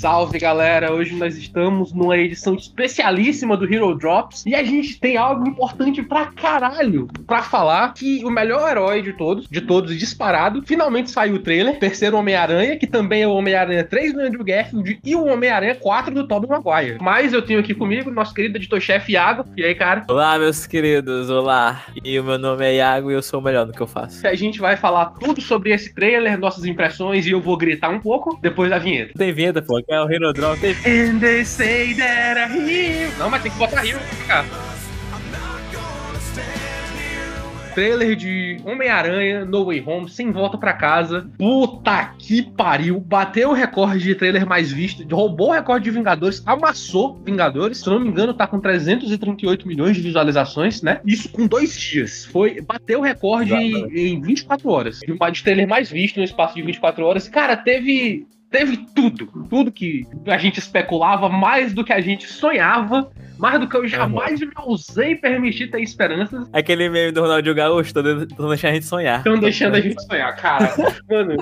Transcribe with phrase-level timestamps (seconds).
[0.00, 5.18] Salve galera, hoje nós estamos numa edição especialíssima do Hero Drops e a gente tem
[5.18, 10.62] algo importante pra caralho pra falar que o melhor herói de todos, de todos disparado,
[10.62, 15.00] finalmente saiu o trailer, terceiro Homem-Aranha, que também é o Homem-Aranha 3 do Andrew Garfield
[15.04, 16.96] e o Homem-Aranha 4 do Tobey Maguire.
[16.98, 20.06] Mas eu tenho aqui comigo nosso querido editor-chefe Iago, e aí cara?
[20.08, 23.66] Olá meus queridos, olá, e o meu nome é Iago e eu sou o melhor
[23.66, 24.26] no que eu faço.
[24.26, 28.00] A gente vai falar tudo sobre esse trailer, nossas impressões e eu vou gritar um
[28.00, 29.12] pouco depois da vinheta.
[29.18, 30.60] Tem vinheta, pô, é o Hero Drop.
[30.60, 30.72] Tem...
[30.86, 33.10] And they say that I hear.
[33.18, 34.46] Não, mas tem que botar rio cara.
[37.74, 41.30] Trailer de Homem-Aranha No Way Home, sem volta pra casa.
[41.38, 43.00] Puta que pariu.
[43.00, 47.78] Bateu o recorde de trailer mais visto, roubou o recorde de Vingadores, amassou Vingadores.
[47.78, 51.00] Se eu não me engano, tá com 338 milhões de visualizações, né?
[51.06, 52.24] Isso com dois dias.
[52.26, 55.00] Foi, bateu o recorde em, em 24 horas.
[55.00, 57.28] De trailer mais visto no espaço de 24 horas.
[57.28, 59.26] Cara, teve teve tudo.
[59.48, 63.88] Tudo que a gente especulava, mais do que a gente sonhava, mais do que eu
[63.88, 64.48] jamais uhum.
[64.48, 66.48] me ousei permitir ter esperanças.
[66.52, 69.18] Aquele meme do Ronaldinho Gaúcho, tô, deixando a gente sonhar.
[69.18, 70.72] Estão deixando a gente sonhar, cara.
[71.08, 71.36] Mano,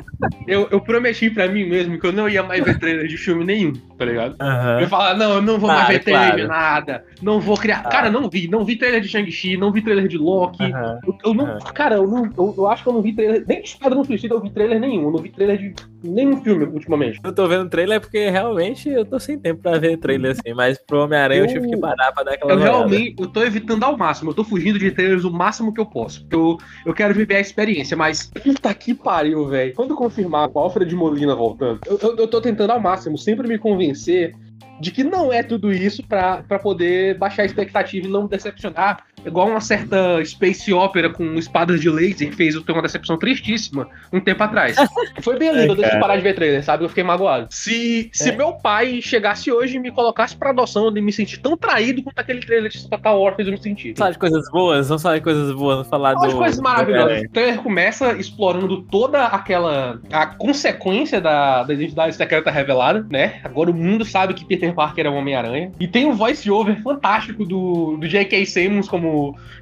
[0.46, 3.44] eu, eu prometi pra mim mesmo que eu não ia mais ver trailer de filme
[3.44, 4.36] nenhum, tá ligado?
[4.40, 4.70] Uhum.
[4.74, 6.42] Eu ia falar, não, eu não vou claro, mais ver trailer claro.
[6.42, 7.04] de nada.
[7.20, 7.82] Não vou criar.
[7.84, 7.88] Ah.
[7.88, 8.48] Cara, não vi.
[8.48, 10.62] Não vi trailer de Shang-Chi, não vi trailer de Loki.
[10.62, 11.00] Uhum.
[11.04, 11.58] Eu, eu, não.
[11.74, 13.44] Cara, eu, não, eu, eu, acho que eu não vi trailer.
[13.46, 15.04] Nem de Esquadrão Suicida eu vi trailer nenhum.
[15.04, 17.20] Eu não vi trailer de nenhum filme ultimamente.
[17.24, 20.78] Eu tô vendo trailer porque realmente eu tô sem tempo pra ver trailer assim, mas
[20.78, 21.46] pro Homem-Aranha eu...
[21.46, 22.52] eu tive que parar pra dar aquela.
[22.52, 25.80] Eu realmente eu tô evitando ao máximo, eu tô fugindo de trailers o máximo que
[25.80, 26.20] eu posso.
[26.22, 29.74] Porque eu, eu quero viver a experiência, mas puta que pariu, velho.
[29.74, 33.48] Quando confirmar com a Alfred Molina voltando, eu, eu, eu tô tentando ao máximo sempre
[33.48, 34.34] me convencer
[34.80, 39.04] de que não é tudo isso para poder baixar a expectativa e não decepcionar.
[39.24, 43.88] Igual uma certa space opera com espadas de laser fez eu ter uma decepção tristíssima
[44.12, 44.76] um tempo atrás.
[45.22, 46.84] Foi bem lindo, é, deixa eu parar de ver trailer, sabe?
[46.84, 47.46] Eu fiquei magoado.
[47.50, 48.36] Se, se é.
[48.36, 52.18] meu pai chegasse hoje e me colocasse pra adoção de me sentir tão traído quanto
[52.18, 53.96] aquele trailer de Star Wars fez eu me sentir.
[53.96, 56.28] Falar de coisas boas, vamos falar de coisas boas, vamos falar do...
[56.28, 57.22] de coisas maravilhosas.
[57.22, 60.00] O trailer começa explorando toda aquela...
[60.12, 63.40] a consequência da, da identidade secreta revelada, né?
[63.44, 65.72] Agora o mundo sabe que Peter Parker é um Homem-Aranha.
[65.78, 68.44] E tem um voice-over fantástico do, do J.K.
[68.46, 69.07] Simmons como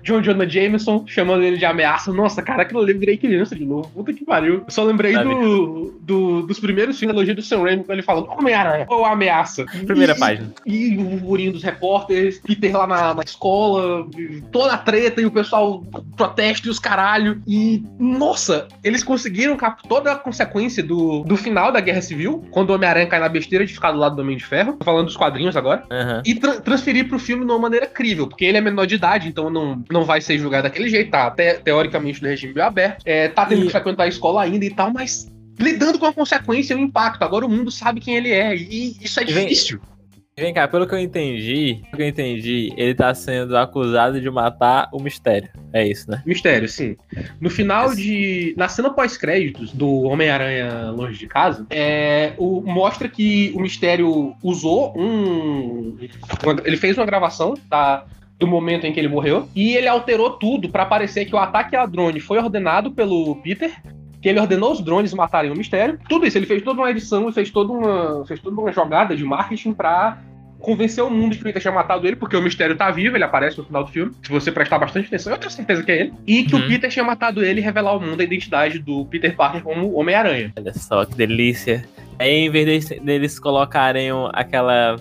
[0.03, 2.13] John Jonah Jameson, chamando ele de ameaça.
[2.13, 3.89] Nossa, cara, aquilo ali virei criança de novo.
[3.89, 4.55] Puta que pariu.
[4.55, 8.29] Eu só lembrei do, do, dos primeiros filmes da do Sam Raimi, quando ele falando
[8.31, 9.65] Homem-Aranha ou ameaça.
[9.87, 10.53] Primeira e, página.
[10.65, 14.07] E o burburinho dos repórteres, Peter lá na, na escola,
[14.53, 15.85] toda a treta e o pessoal
[16.17, 17.43] protesta e os caralho.
[17.47, 22.71] E, nossa, eles conseguiram captar toda a consequência do, do final da Guerra Civil, quando
[22.71, 24.75] o Homem-Aranha cai na besteira de ficar do lado do Homem de Ferro.
[24.75, 25.83] Tô falando dos quadrinhos agora.
[25.91, 26.23] Uhum.
[26.25, 29.29] E tra transferir pro filme de uma maneira crível, porque ele é menor de idade,
[29.37, 31.27] então não, não vai ser julgado daquele jeito, tá?
[31.27, 33.03] Até, teoricamente no regime aberto.
[33.05, 33.67] É, tá tendo e...
[33.67, 37.23] que frequentar a escola ainda e tal, mas lidando com a consequência e o impacto.
[37.23, 39.79] Agora o mundo sabe quem ele é, e isso é difícil.
[39.79, 39.97] Vem...
[40.39, 44.31] Vem cá, pelo que eu entendi, pelo que eu entendi, ele tá sendo acusado de
[44.31, 45.49] matar o Mistério.
[45.73, 46.23] É isso, né?
[46.27, 46.95] Mistério, sim.
[47.41, 48.53] No final de.
[48.55, 54.93] Na cena pós-créditos do Homem-Aranha Longe de Casa, é, o, mostra que o Mistério usou
[54.95, 55.97] um.
[56.45, 58.05] Uma, ele fez uma gravação, tá?
[58.39, 59.49] Do momento em que ele morreu.
[59.55, 63.73] E ele alterou tudo para parecer que o ataque a drone foi ordenado pelo Peter.
[64.21, 65.99] Que ele ordenou os drones matarem o mistério.
[66.09, 69.15] Tudo isso, ele fez toda uma edição e fez toda uma, fez toda uma jogada
[69.15, 70.19] de marketing para
[70.59, 73.17] convencer o mundo de que o Peter tinha matado ele, porque o mistério tá vivo,
[73.17, 74.13] ele aparece no final do filme.
[74.23, 76.13] Se você prestar bastante atenção, eu tenho certeza que é ele.
[76.27, 76.63] E que uhum.
[76.63, 79.95] o Peter tinha matado ele e revelar ao mundo a identidade do Peter Parker como
[79.95, 80.53] Homem-Aranha.
[80.59, 81.85] Olha só que delícia.
[82.19, 84.97] Aí, em vez deles colocarem aquela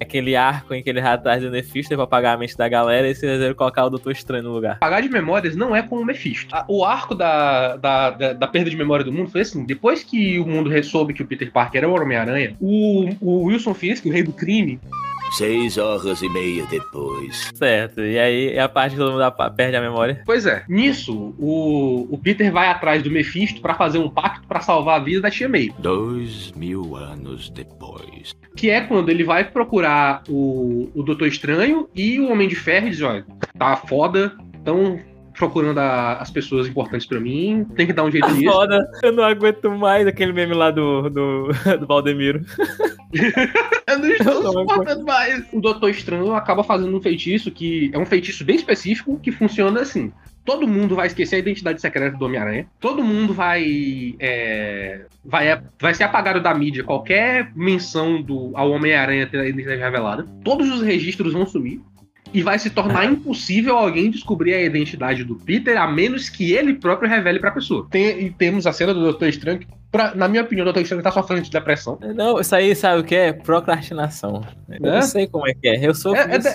[0.00, 3.06] aquele arco em que ele vai atrás do Mephisto pra apagar a mente da galera
[3.06, 4.76] e eles resolveram colocar o Doutor Estranho no lugar.
[4.76, 6.54] Apagar de memórias não é com o Mephisto.
[6.68, 10.38] O arco da, da, da, da, perda de memória do mundo foi assim: depois que
[10.38, 14.10] o mundo soube que o Peter Parker era o Homem-Aranha, o, o Wilson Fisk, o
[14.10, 14.80] rei do crime,
[15.32, 17.50] Seis horas e meia depois.
[17.54, 20.22] Certo, e aí é a parte que todo mundo perde a memória.
[20.24, 20.64] Pois é.
[20.68, 25.04] Nisso, o, o Peter vai atrás do Mephisto para fazer um pacto para salvar a
[25.04, 25.70] vida da tia May.
[25.78, 28.32] Dois mil anos depois.
[28.56, 32.88] Que é quando ele vai procurar o, o Doutor Estranho e o Homem de Ferro
[32.88, 33.24] e diz: olha,
[33.58, 34.98] tá foda, então
[35.38, 37.64] procurando a, as pessoas importantes pra mim.
[37.76, 38.52] Tem que dar um jeito nisso.
[38.52, 41.48] Foda, eu não aguento mais aquele meme lá do, do,
[41.78, 42.44] do Valdemiro.
[43.86, 45.44] eu não estou suportando mais.
[45.52, 49.80] O Doutor Estranho acaba fazendo um feitiço que é um feitiço bem específico que funciona
[49.80, 50.12] assim.
[50.44, 52.66] Todo mundo vai esquecer a identidade secreta do Homem-Aranha.
[52.80, 59.26] Todo mundo vai, é, vai vai ser apagado da mídia qualquer menção do, ao Homem-Aranha
[59.26, 60.26] ter a identidade revelada.
[60.42, 61.82] Todos os registros vão sumir
[62.32, 66.74] e vai se tornar impossível alguém descobrir a identidade do Peter, a menos que ele
[66.74, 67.86] próprio revele para a pessoa.
[67.90, 69.60] Tem, e temos a cena do Doutor Estranho
[69.90, 71.98] pra- na minha opinião, o Doutor Estranho tá sofrendo de depressão.
[72.14, 73.32] Não, isso aí sabe o que é?
[73.32, 74.42] Procrastinação.
[74.80, 75.02] Eu É?
[75.02, 75.86] sei como é que é.
[75.86, 76.14] Eu sou.
[76.14, 76.48] É, é, de-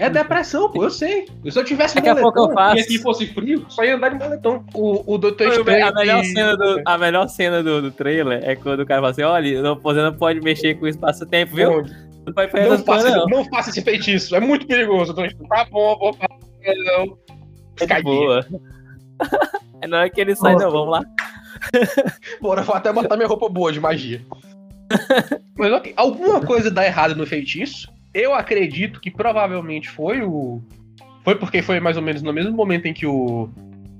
[0.00, 1.26] é depressão, pô, eu sei.
[1.48, 2.76] Se eu tivesse Daqui a pouco eu faço.
[2.78, 4.64] e aqui fosse frio, só ia andar de moletom.
[4.74, 5.94] O, o Doutor a Estranho.
[5.94, 9.10] melhor que- cena, do, a melhor cena do, do trailer é quando o cara fala
[9.12, 11.70] assim: olha, não- você não pode mexer com o espaço-tempo, viu?
[11.70, 12.09] Onde?
[12.26, 13.26] Não fazer Não essas coisas, faça, não.
[13.26, 15.06] não faça esse feitiço, é muito perigoso.
[15.06, 15.48] Doutor Estranho.
[15.48, 16.74] Tá bom, vou fazer.
[16.84, 17.18] Não.
[17.88, 18.46] É boa.
[19.80, 21.04] É na hora que ele sai, não, vamos lá.
[22.40, 24.20] Bora, vou até botar minha roupa boa de magia.
[25.56, 27.88] Mas ok, alguma coisa dá errado no feitiço.
[28.12, 30.60] Eu acredito que provavelmente foi o.
[31.22, 33.48] Foi porque foi mais ou menos no mesmo momento em que o.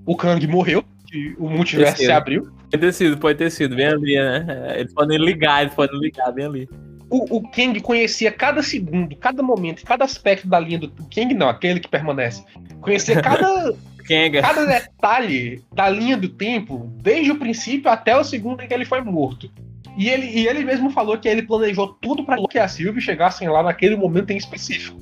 [0.06, 2.50] O Kang morreu, que o multiverso se abriu.
[2.70, 4.75] Pode ter sido, pode ter sido, bem ali, né?
[4.78, 6.69] Eles podem ligar, eles podem ligar bem ali.
[7.11, 10.87] O, o Kang conhecia cada segundo, cada momento, cada aspecto da linha do.
[10.87, 12.45] O Kang não, aquele que permanece.
[12.81, 13.75] Conhecia cada,
[14.41, 18.85] cada detalhe da linha do tempo, desde o princípio até o segundo em que ele
[18.85, 19.51] foi morto.
[19.97, 23.49] E ele, e ele mesmo falou que ele planejou tudo para que a Sylvie chegassem
[23.49, 24.97] lá naquele momento em específico.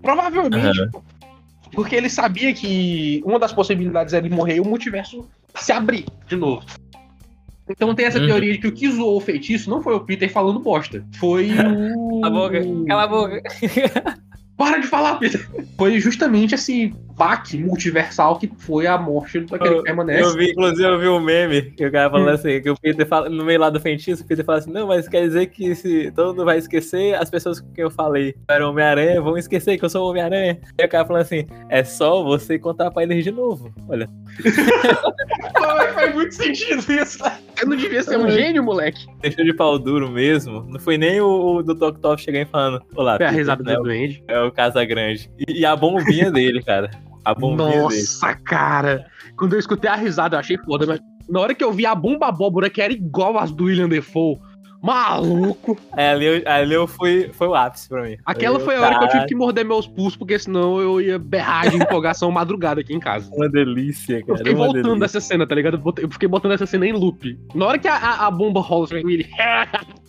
[0.00, 0.88] Provavelmente
[1.72, 6.06] porque ele sabia que uma das possibilidades era ele morrer e o multiverso se abrir
[6.26, 6.64] de novo.
[7.70, 8.26] Então tem essa Uhum.
[8.26, 11.04] teoria de que o que zoou o feitiço não foi o Peter falando bosta.
[11.18, 12.20] Foi o.
[12.20, 13.42] Cala a boca, cala a boca.
[14.56, 15.48] Para de falar, Peter.
[15.78, 20.22] Foi justamente esse baque multiversal que foi a morte daquele que permanece.
[20.22, 23.06] Eu vi, inclusive, eu vi um meme que o cara falando assim, que o Peter
[23.06, 25.74] fala, no meio lá do feitiço, o Peter fala assim, não, mas quer dizer que
[25.74, 29.76] se todo mundo vai esquecer, as pessoas com quem eu falei era Homem-Aranha, vão esquecer
[29.78, 30.58] que eu sou o Homem-Aranha.
[30.78, 33.70] E o cara falando assim, é só você contar pra eles de novo.
[33.86, 34.08] Olha.
[35.94, 37.18] Faz- muito sentido isso.
[37.60, 39.06] Eu não devia ser um gênio, moleque.
[39.20, 40.64] Deixou de pau duro mesmo.
[40.68, 43.62] Não foi nem o, o do Tok Tok chegar e falando, olá, É a risada
[43.62, 44.24] né, do doente.
[44.26, 45.30] é o Casa Grande.
[45.46, 46.90] E, e a bombinha dele, cara.
[47.24, 47.80] A bombinha dele.
[47.82, 49.06] Nossa, cara.
[49.36, 51.94] Quando eu escutei a risada, eu achei foda, mas na hora que eu vi a
[51.94, 54.36] bomba abóbora, que era igual as do William Defoe,
[54.82, 55.76] maluco.
[55.96, 58.16] É, ali, eu, ali eu fui, foi o ápice pra mim.
[58.24, 61.00] Aquela Eu, foi a hora que eu tive que morder meus pulsos, porque senão eu
[61.00, 63.30] ia berrar de empolgação madrugada aqui em casa.
[63.34, 64.32] Uma delícia, cara.
[64.32, 65.00] Eu fiquei uma voltando delícia.
[65.00, 65.80] dessa cena, tá ligado?
[65.98, 67.38] Eu fiquei botando essa cena em loop.
[67.54, 69.26] Na hora que a, a- a bomba rola, assim, ele.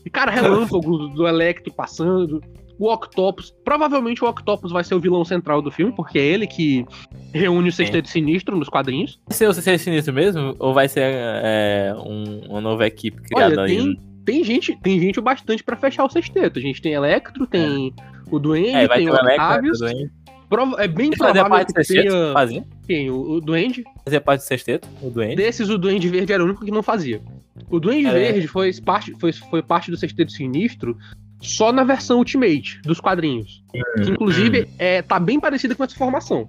[0.03, 2.41] E cara, relâmpagos do Electro passando.
[2.81, 3.53] O Octopus.
[3.63, 6.83] Provavelmente o Octopus vai ser o vilão central do filme, porque é ele que
[7.31, 9.19] reúne o Sexteto Sinistro nos quadrinhos.
[9.27, 10.55] Vai ser o CC Sinistro mesmo?
[10.57, 13.77] Ou vai ser é, um- uma nova equipe criada Olha, aí?
[13.77, 16.57] tem, tem gente, tem gente o bastante pra fechar o sexteto.
[16.57, 17.93] A gente tem Electro, tem
[18.31, 19.79] o Duende, É, tem o Octavius.
[20.79, 22.11] é bem Fazia provável parte que sexteto?
[22.11, 22.63] tenha Fazia?
[22.87, 23.11] quem?
[23.11, 23.83] O, o Duende.
[24.03, 24.87] Fazia parte do sexteto?
[25.03, 25.35] O Duende?
[25.35, 27.21] Desses, o Duende Verde era o único que não fazia.
[27.69, 28.11] O Duende É.
[28.11, 30.97] Verde foi parte, foi, foi parte do Sexteto Sinistro
[31.41, 33.63] só na versão Ultimate dos quadrinhos.
[33.75, 36.47] Hum, Que, inclusive, é, tá bem parecida com essa formação.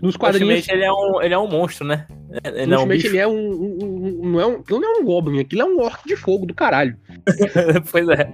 [0.00, 0.48] Nos quadrinhos.
[0.54, 2.06] Ultimate, ele é, um, ele é um monstro, né?
[2.44, 3.08] Ele no é um Ultimate bicho.
[3.08, 3.78] ele é um, um-
[4.22, 4.52] um- Não é um.
[4.60, 6.96] Aquilo não é um Goblin, aquilo é um Orc de fogo do caralho.
[7.90, 8.30] pois é.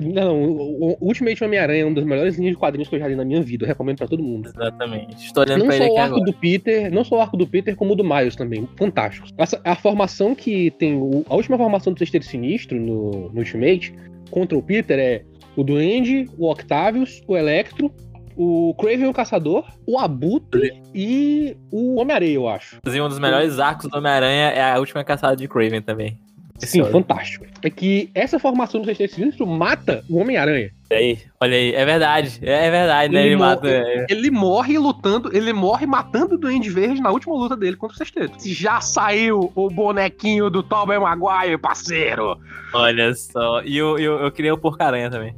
[0.00, 3.08] Não, o, o Ultimate Homem-Aranha é uma das melhores linhas de quadrinhos que eu já
[3.08, 3.64] li na minha vida.
[3.64, 4.48] Eu recomendo pra todo mundo.
[4.48, 5.26] Exatamente.
[5.26, 6.30] Estou olhando Não pra só ele o arco agora.
[6.30, 8.68] do Peter, não só o arco do Peter, como o do Miles também.
[8.76, 9.32] Fantásticos.
[9.36, 10.94] Essa, a formação que tem.
[10.96, 13.92] o- a última formação do Sexteto Sinistro no, no Ultimate
[14.30, 15.24] contra o Peter é
[15.56, 17.92] o Duende, o Octavius, o Electro,
[18.36, 22.76] o Craven o Caçador, o Abutre e o Homem-Areia, eu acho.
[22.76, 26.18] Inclusive, um dos melhores arcos do Homem-Aranha é a última caçada de Craven também.
[26.66, 27.44] Sim, fantástico.
[27.62, 30.70] É que essa formação do Sexteto Sinistro mata o Homem-Aranha.
[30.90, 31.74] Aí, olha aí.
[31.74, 32.38] É verdade.
[32.42, 33.20] É verdade, né?
[33.20, 33.68] Ele Ele mata.
[33.68, 34.06] é.
[34.08, 37.98] Ele morre lutando, ele morre matando o Duende Verde na última luta dele contra o
[37.98, 38.34] Sexteto.
[38.44, 42.38] Já saiu o bonequinho do Tobey Maguire, parceiro!
[42.74, 43.62] Olha só.
[43.62, 45.34] E eu, eu, eu queria o Porcaranha também.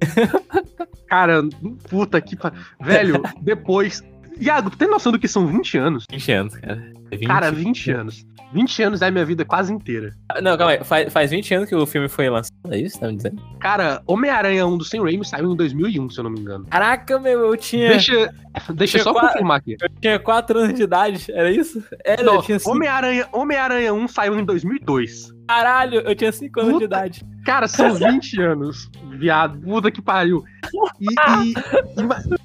[1.06, 1.42] Cara,
[1.88, 2.52] puta que pa...
[2.80, 4.02] Velho, depois.
[4.40, 6.04] Iago, tu tem noção do que são 20 anos?
[6.10, 6.82] 20 anos, cara.
[7.10, 7.26] 20?
[7.26, 8.26] Cara, 20 anos.
[8.52, 10.14] 20 anos é a minha vida quase inteira.
[10.42, 10.84] Não, calma aí.
[10.84, 12.52] Faz, faz 20 anos que o filme foi lançado.
[12.70, 13.40] É isso tá me dizendo?
[13.60, 16.66] Cara, Homem-Aranha 1 do Sam Raimi saiu em 2001, se eu não me engano.
[16.70, 17.88] Caraca, meu, eu tinha.
[17.88, 18.34] Deixa,
[18.74, 19.76] deixa eu só Qua- confirmar aqui.
[19.80, 21.82] Eu tinha 4 anos de idade, era isso?
[22.04, 22.70] Era, Não, eu tinha 5.
[22.70, 25.30] Homem-Aranha Homem-Aranha 1 saiu em 2002.
[25.48, 27.22] Caralho, eu tinha 5 anos de idade.
[27.44, 29.58] Cara, são 20 anos, viado.
[29.60, 30.42] Puta que pariu.
[31.00, 31.54] E, e-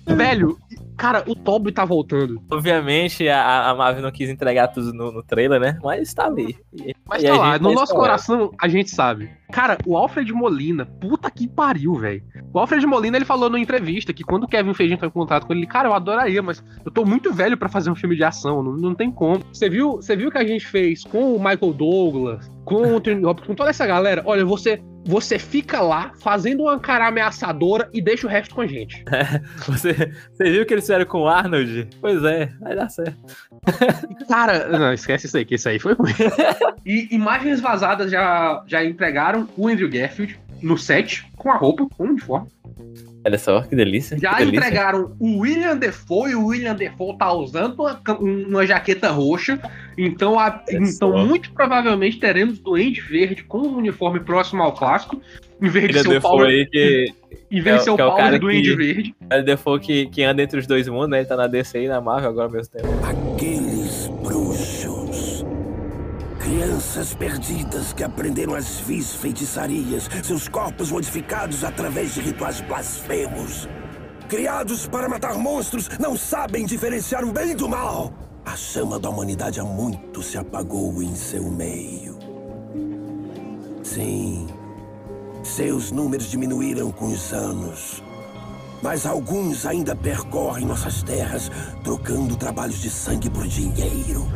[0.09, 0.57] e velho,
[0.97, 2.41] cara, o Toby tá voltando.
[2.51, 5.77] Obviamente, a, a Marvel não quis entregar tudo no, no trailer, né?
[5.83, 6.57] Mas tá ali.
[6.73, 9.29] E- Mas e tá lá, no nosso coração a gente sabe.
[9.51, 12.21] Cara, o Alfred Molina, puta que pariu, velho.
[12.53, 15.45] O Alfred Molina, ele falou numa entrevista que quando o Kevin Feige entrou em contato
[15.47, 18.23] com ele, cara, eu adoraria, mas eu tô muito velho pra fazer um filme de
[18.23, 19.43] ação, não, não tem como.
[19.51, 22.95] Você viu, você viu o que a gente fez com o Michael Douglas, com o
[22.97, 24.21] Hopkins, com toda essa galera?
[24.25, 28.67] Olha, você, você fica lá fazendo uma cara ameaçadora e deixa o resto com a
[28.67, 29.05] gente.
[29.67, 29.93] Você,
[30.31, 31.89] você viu o que eles fizeram com o Arnold?
[31.99, 33.17] Pois é, vai dar certo.
[34.27, 36.13] Cara, não, esquece isso aí, que isso aí foi ruim.
[36.85, 42.03] e imagens vazadas já, já entregaram o Andrew Garfield no set, com a roupa, com
[42.03, 42.47] o uniforme.
[43.25, 44.17] Olha só, que delícia.
[44.17, 44.57] Já que delícia.
[44.59, 49.59] entregaram o William Defoe e o William Defoe tá usando uma, uma jaqueta roxa.
[49.97, 51.25] Então, a- então só.
[51.25, 55.21] muito provavelmente teremos Duende Verde com um uniforme próximo ao clássico.
[55.61, 57.13] Em vez de ser o Defoe Paulo, aí que,
[57.51, 59.15] em vez é de ser o- o é o Paulo cara do Duende que- Verde.
[59.29, 61.17] é o Defoe que, que anda entre os dois mundos, né?
[61.19, 62.87] Ele tá na DC e na Marvel agora ao mesmo tempo.
[62.87, 63.86] Bruxos.
[66.77, 73.67] Crianças perdidas que aprenderam as vis feitiçarias, seus corpos modificados através de rituais blasfemos.
[74.29, 78.13] Criados para matar monstros, não sabem diferenciar o bem do mal.
[78.45, 82.19] A chama da humanidade há muito se apagou em seu meio.
[83.81, 84.45] Sim,
[85.41, 88.03] seus números diminuíram com os anos.
[88.83, 91.49] Mas alguns ainda percorrem nossas terras,
[91.83, 94.27] trocando trabalhos de sangue por dinheiro.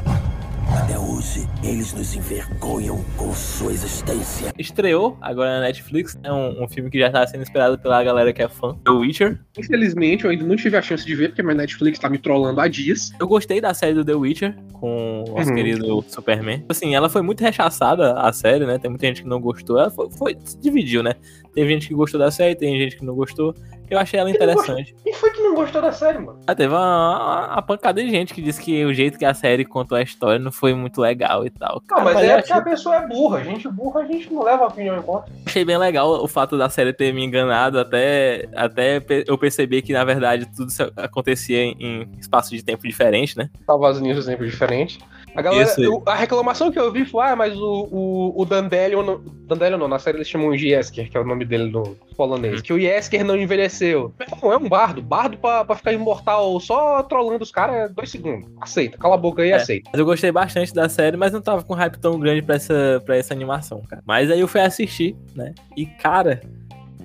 [0.78, 4.54] Até hoje, eles nos envergonham com sua existência.
[4.58, 8.32] Estreou agora na Netflix, é um, um filme que já tá sendo esperado pela galera
[8.32, 8.75] que é fã.
[8.86, 9.40] The Witcher.
[9.58, 12.60] Infelizmente, eu ainda não tive a chance de ver, porque minha Netflix tá me trollando
[12.62, 13.12] há dias.
[13.20, 15.56] Eu gostei da série do The Witcher com o nosso Uhum.
[15.56, 16.63] querido Superman.
[16.70, 18.78] Assim, ela foi muito rechaçada, a série, né?
[18.78, 19.78] Tem muita gente que não gostou.
[19.80, 21.13] Ela foi, foi- se dividiu, né?
[21.54, 23.54] Teve gente que gostou da série, tem gente que não gostou.
[23.90, 24.96] Eu achei ela interessante.
[25.04, 26.39] Quem foi que não gostou da série, mano?
[26.48, 29.34] Ah, teve uma, uma, uma pancada de gente que disse que o jeito que a
[29.34, 31.75] série contou a história não foi muito legal e tal.
[31.75, 33.44] Não, Cara, mas eu é achei, porque a pessoa é burra.
[33.44, 35.32] Gente burra, a gente não leva a opinião em conta.
[35.46, 39.94] achei bem legal o fato da série ter me enganado até, até eu perceber que,
[39.94, 43.50] na verdade, tudo acontecia em, em espaço de tempo diferente, né?
[43.65, 45.00] Salvar os exemplos diferentes.
[45.34, 49.20] A galera, eu- a reclamação que eu vi foi, ah, mas o, o, o Dandelion,
[49.48, 52.60] Dandelion não, na série eles chamam de Jesker, que é o nome dele no polonês,
[52.60, 52.64] Hum.
[52.64, 54.14] que o Jesker não envelheceu.
[54.42, 58.10] Não, é um bardo, bardo pra, pra ficar imortal só trollando os caras é dois
[58.12, 58.50] segundos.
[58.60, 59.56] Aceita, cala a boca aí e É.
[59.56, 59.90] aceita.
[59.94, 63.02] Mas eu gostei bastante da série, mas não tava com hype tão grande pra essa,
[63.06, 64.02] pra essa animação, cara.
[64.06, 65.54] Mas aí eu fui assistir, né?
[65.78, 66.42] E, cara,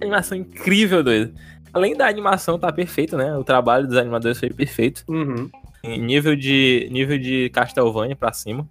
[0.00, 1.33] animação incrível, doido.
[1.73, 3.37] Além da animação tá perfeito, né?
[3.37, 5.04] O trabalho dos animadores foi perfeito.
[5.09, 5.49] Uhum.
[5.85, 8.68] Nível de, nível de Castlevania pra cima.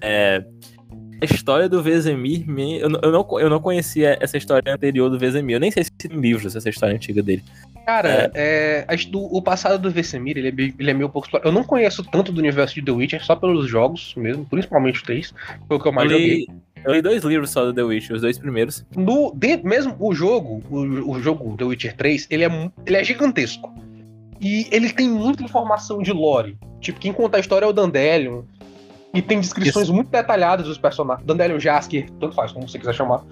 [0.00, 0.44] É,
[1.20, 5.08] a história do Vezemir, me- eu, não- eu, não, eu não conhecia essa história anterior
[5.10, 5.56] do Vezemir.
[5.56, 7.42] Eu nem sei se tem livros essa história antiga dele.
[7.86, 11.48] Cara, é, que o passado do Vesemir, ele é, ele é meio pouco explorado.
[11.48, 15.04] Eu não conheço tanto do universo de The Witcher, só pelos jogos mesmo, principalmente o
[15.04, 15.34] 3,
[15.68, 16.26] foi o que eu Eu mais joguei.
[16.36, 16.48] li,
[16.84, 18.84] eu li dois livros só do The Witcher, os dois primeiros.
[18.96, 23.04] No, dentro, mesmo o jogo, o, o jogo The Witcher 3, ele é, ele é
[23.04, 23.70] gigantesco.
[24.40, 26.56] E ele tem muita informação de lore.
[26.80, 28.42] Tipo, quem conta a história é o Dandelion.
[29.12, 31.24] E tem descrições muito detalhadas dos personagens.
[31.24, 33.22] Dandelion Jasker, tanto faz, como você quiser chamar.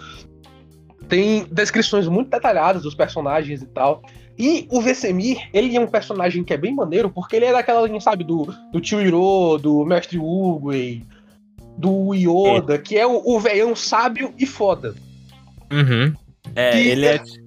[1.08, 4.02] Tem descrições muito detalhadas dos personagens e tal.
[4.38, 7.86] E o Vesemir, ele é um personagem que é bem maneiro, porque ele é daquela
[7.86, 11.02] linha, sabe, do, do tio Hiro, do Mestre Uguay,
[11.76, 14.94] do Yoda, que é o, o veião sábio e foda.
[15.70, 16.14] Uhum.
[16.54, 17.16] É, E ele é.
[17.16, 17.41] É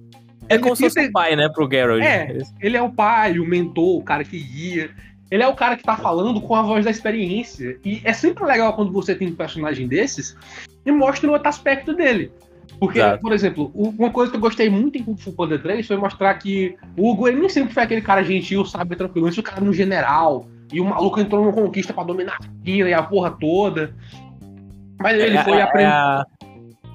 [0.48, 2.02] ele como se fosse o pai, né, pro Geralt.
[2.02, 2.38] É.
[2.60, 4.90] Ele é o pai, o mentor, o cara que guia.
[5.30, 7.78] Ele é o cara que tá falando com a voz da experiência.
[7.84, 10.36] E é sempre legal quando você tem um personagem desses
[10.84, 12.30] e mostra outro aspecto dele.
[12.78, 13.22] Porque, Exato.
[13.22, 16.34] por exemplo, uma coisa que eu gostei muito em Kung Fu Panda 3 foi mostrar
[16.34, 19.28] que o Hugo ele nem sempre foi aquele cara gentil, sabe, tranquilo.
[19.28, 20.46] Esse o cara no general.
[20.72, 23.94] E o maluco entrou numa conquista pra dominar a China e a porra toda.
[25.00, 26.24] Mas ele É, foi é- aprender.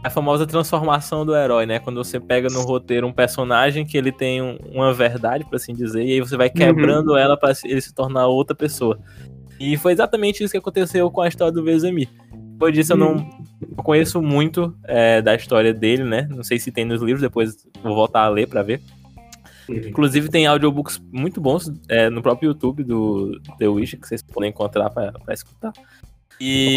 [0.03, 1.79] A, famosa transformação do herói, né?
[1.79, 5.73] Quando você pega no roteiro um personagem que ele tem um- uma verdade, por assim
[5.73, 6.53] dizer, e aí você vai Uhum.
[6.53, 8.99] quebrando ela pra se- ele se tornar outra pessoa.
[9.59, 12.09] E foi exatamente isso que aconteceu com a história do Vezemir.
[12.53, 13.29] Depois disso, eu não Uhum.
[13.77, 16.27] eu conheço muito é, da história dele, né?
[16.29, 18.81] Não sei se tem nos livros, depois vou voltar a ler pra ver.
[19.69, 24.49] Inclusive tem audiobooks muito bons é, no próprio YouTube do The Witcher, que vocês podem
[24.49, 25.71] encontrar pra, pra escutar.
[26.39, 26.75] E,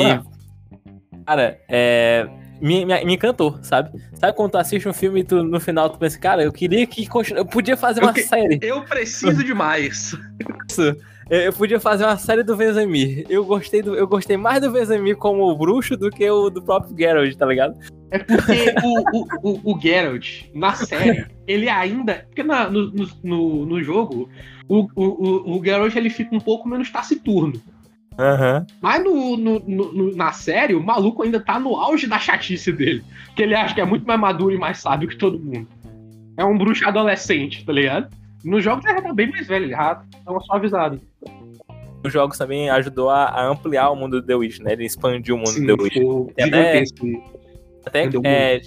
[1.26, 2.28] cara, é,
[2.60, 3.90] me, me, me encantou, sabe?
[4.14, 6.86] Sabe quando tu assiste um filme e tu, no final tu pensa, cara, eu queria
[6.86, 8.58] que continu- eu podia fazer Eu uma que- série.
[8.62, 10.16] Eu preciso demais.
[10.68, 10.82] Isso.
[11.30, 13.24] Eu eu podia fazer uma série do Vezemir.
[13.30, 16.62] Eu gostei, do, eu gostei mais do Vezemir como o bruxo do que o do
[16.62, 17.74] próprio Geralt, tá ligado?
[18.10, 22.26] É porque o, o, o, o Geralt, na série, ele ainda.
[22.28, 22.92] Porque na- no,
[23.22, 24.28] no, no, jogo,
[24.68, 25.04] o, o,
[25.54, 27.54] o, o Geralt ele fica um pouco menos taciturno.
[28.18, 28.64] Aham.
[28.80, 33.02] Mas no, no, no- na série, o maluco ainda tá no auge da chatice dele.
[33.34, 35.66] Que ele acha que é muito mais maduro e mais sábio que todo mundo.
[36.36, 38.08] É um bruxo adolescente, tá ligado?
[38.44, 40.98] No jogo ele já tá bem mais velho, ele já tá uma suavizada.
[42.04, 44.72] Os jogos também ajudou a, a ampliar o mundo do The Witch, né?
[44.74, 45.96] Ele expandiu o mundo Sim, do The Witch.
[46.38, 46.84] até-.
[47.86, 48.60] Até é,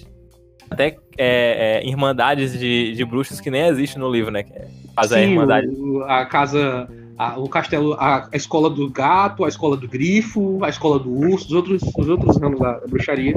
[0.69, 0.87] até
[1.17, 4.43] é, é, irmandades de, de bruxos que nem existem no livro, né?
[4.53, 5.67] É, faz a irmandade.
[5.67, 6.87] o- a casa,
[7.17, 11.11] a- o castelo, a, a escola do gato, a escola do grifo, a escola do
[11.11, 13.33] urso, os outros, os outros ramos da bruxaria.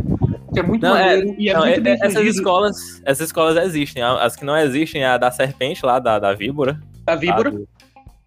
[0.53, 3.03] Que é muito Não, é- maneiro e é Não, muito é- bem é- essas escolas,
[3.05, 4.03] essas escolas existem.
[4.03, 6.81] As que não existem é a da serpente lá, da, da víbora.
[7.05, 7.69] da víbora, do-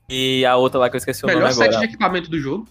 [0.10, 1.80] E a outra lá que eu esqueci o melhor nome set agora.
[1.80, 2.66] de equipamento do jogo.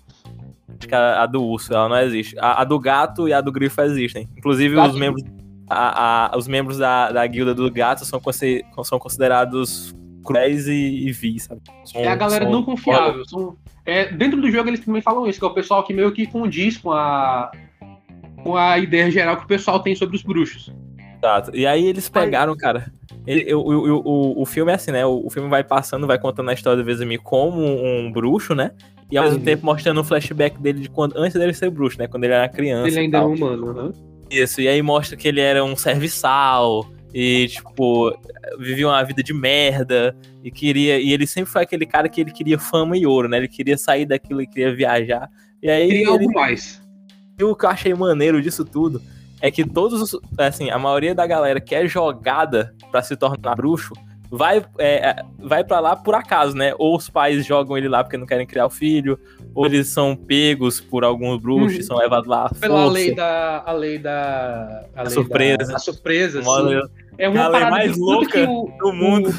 [0.79, 2.37] Acho que a, a do urso, ela não existe.
[2.39, 4.29] A, a do gato e a do grifo existem.
[4.37, 4.91] Inclusive, Gato.
[4.95, 5.23] os membros,
[5.71, 8.21] a- a- os membros da, da guilda do gato são,
[8.85, 10.73] são considerados cruéis e,
[11.09, 11.61] e vis, sabe?
[11.85, 13.25] São- É a galera são- não confiável.
[13.27, 16.13] São, é, dentro do jogo eles também falam isso, que é o pessoal que meio
[16.13, 17.51] que condiz com a
[18.43, 20.73] com a ideia geral que o pessoal tem sobre os bruxos.
[21.19, 21.55] Exato.
[21.57, 22.91] E aí eles pegaram, cara.
[23.25, 25.07] ele- o, o, o, o filme é assim, né?
[25.07, 28.73] O, o filme vai passando, vai contando a história do Vezemir como um bruxo, né?
[29.11, 29.45] E ao mesmo Uhum.
[29.45, 32.09] tempo mostrando um flashback dele de quando, antes dele ser bruxo, né?
[32.09, 32.89] Quando ele era criança.
[32.89, 33.31] Ele ainda é tal.
[33.31, 33.93] um humano, né?
[34.31, 38.17] Isso, e aí mostra que ele era um serviçal e, tipo,
[38.59, 40.99] vivia uma vida de merda e queria.
[40.99, 43.37] E ele sempre foi aquele cara que ele queria fama e ouro, né?
[43.37, 45.29] Ele queria sair daquilo e queria viajar.
[45.63, 46.83] E aí Queria ele, algo mais.
[47.39, 49.01] e o que eu achei maneiro disso tudo
[49.41, 50.21] é que todos os.
[50.39, 53.93] Assim, a maioria da galera que é jogada pra se tornar bruxo
[54.31, 56.73] vai, é, é, vai para lá por acaso, né?
[56.79, 59.21] Ou os pais jogam ele lá porque não querem criar o filho,
[59.55, 62.49] ou eles são pegos por alguns bruxos e são levados lá.
[62.59, 62.93] Pela força.
[62.93, 63.63] lei da.
[63.67, 64.87] A lei da.
[64.97, 65.73] A, lei surpresa.
[65.73, 66.43] Da, a surpresa.
[66.43, 66.49] Sim.
[67.19, 69.31] É uma a lei parada mais louca o, do mundo.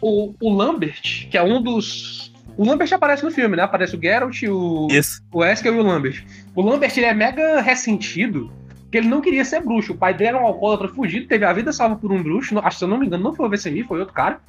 [0.00, 2.32] O, o Lambert, que é um dos.
[2.56, 3.62] O Lambert aparece no filme, né?
[3.62, 5.20] Aparece o Geralt, o, Isso.
[5.32, 6.24] o Wesker e o Lambert.
[6.54, 8.50] O Lambert ele é mega ressentido,
[8.82, 9.92] porque ele não queria ser bruxo.
[9.92, 12.54] O pai dele era um alcoólatra fugido, teve a vida salva por um bruxo.
[12.54, 14.40] Não- Acho que se eu não me engano, não foi o Vesemir, foi outro cara.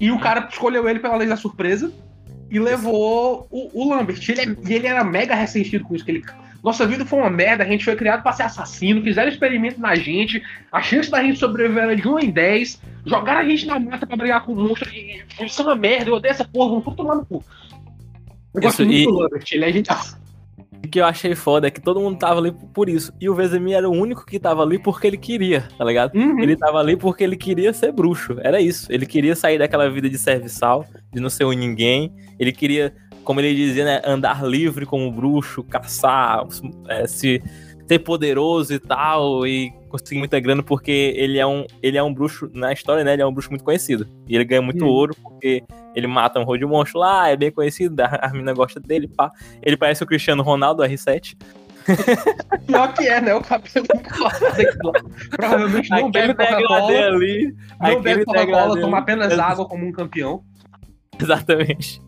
[0.00, 1.92] E o cara escolheu ele pela lei da surpresa
[2.50, 4.20] e levou o, o Lambert.
[4.28, 6.04] Ele é- e ele era mega ressentido com isso.
[6.04, 6.24] Que ele,
[6.62, 9.94] Nossa vida foi uma merda, a gente foi criado pra ser assassino, fizeram experimento na
[9.94, 13.80] gente, a chance da gente sobreviver era de 1 em 10, jogaram a gente na
[13.80, 16.68] mata pra brigar com o monstro, e isso é uma merda, eu odeio essa porra,
[16.70, 17.44] vamos tudo tomar no cu.
[18.54, 19.90] Eu gosto Isso, muito e- do Lambert, ele é gente.
[20.84, 23.12] O que eu achei foda é que todo mundo tava ali por isso.
[23.20, 26.14] E o Vezemir era o único que tava ali porque ele queria, tá ligado?
[26.14, 26.40] Uhum.
[26.40, 28.36] Ele tava ali porque ele queria ser bruxo.
[28.40, 28.92] Era isso.
[28.92, 32.12] Ele queria sair daquela vida de serviçal, de não ser um ninguém.
[32.38, 32.92] Ele queria,
[33.24, 36.44] como ele dizia, né, andar livre como bruxo, caçar,
[36.88, 37.42] é, se
[37.86, 42.12] ser poderoso e tal, e conseguir muita grana, porque ele é um, ele é um
[42.14, 43.12] bruxo, na história, né?
[43.12, 44.08] Ele é um bruxo muito conhecido.
[44.26, 44.88] E ele ganha muito Hum.
[44.88, 45.62] ouro porque
[45.94, 49.08] ele mata um rol de monstro lá, é bem conhecido, a a mina gosta dele,
[49.08, 49.30] pá.
[49.62, 51.36] Ele parece o Cristiano Ronaldo R7.
[52.66, 53.34] Pior que é, né?
[53.34, 53.86] O cabelo.
[55.30, 57.06] Provavelmente não Aquele bebe Coca-Cola.
[57.08, 57.56] ali.
[57.80, 60.42] Não bebe Coca-Cola, toma apenas água como um campeão.
[61.20, 62.00] Exatamente.